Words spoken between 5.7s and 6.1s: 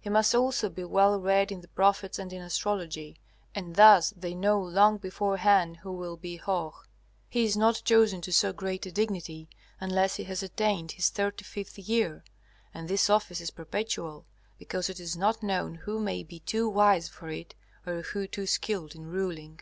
who